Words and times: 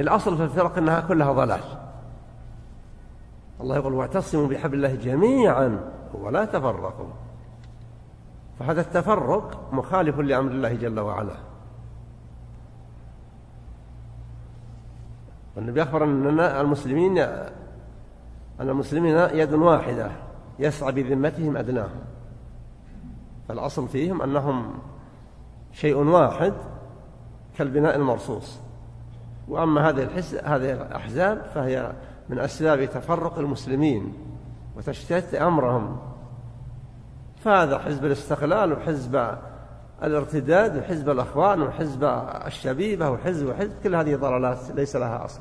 الأصل 0.00 0.36
في 0.36 0.42
الفرق 0.42 0.78
أنها 0.78 1.00
كلها 1.00 1.32
ضلال. 1.32 1.60
الله 3.60 3.76
يقول 3.76 3.94
واعتصموا 3.94 4.48
بحبل 4.48 4.74
الله 4.74 4.94
جميعا 4.94 5.80
ولا 6.14 6.44
تفرقوا. 6.44 7.08
فهذا 8.58 8.80
التفرق 8.80 9.72
مخالف 9.72 10.18
لأمر 10.18 10.50
الله 10.50 10.74
جل 10.74 11.00
وعلا. 11.00 11.34
والنبي 15.56 15.82
أخبر 15.82 16.04
أن 16.04 16.40
المسلمين 16.40 17.18
أن 17.18 18.68
المسلمين 18.68 19.16
يد 19.16 19.52
واحدة 19.54 20.10
يسعى 20.58 20.92
بذمتهم 20.92 21.56
أدناهم 21.56 22.00
فالأصل 23.48 23.88
فيهم 23.88 24.22
أنهم 24.22 24.74
شيء 25.72 25.96
واحد 25.96 26.54
كالبناء 27.58 27.96
المرصوص. 27.96 28.60
وأما 29.50 29.88
هذه 29.88 30.08
هذه 30.44 30.72
الأحزاب 30.72 31.42
فهي 31.54 31.92
من 32.28 32.38
أسباب 32.38 32.84
تفرق 32.84 33.38
المسلمين 33.38 34.12
وتشتت 34.76 35.34
أمرهم. 35.34 35.96
فهذا 37.36 37.78
حزب 37.78 38.04
الاستقلال 38.04 38.72
وحزب 38.72 39.36
الارتداد 40.02 40.76
وحزب 40.76 41.10
الأخوان 41.10 41.62
وحزب 41.62 42.04
الشبيبة 42.46 43.10
وحزب 43.10 43.48
وحزب 43.48 43.72
كل 43.82 43.94
هذه 43.94 44.16
ضلالات 44.16 44.58
ليس 44.74 44.96
لها 44.96 45.24
أصل. 45.24 45.40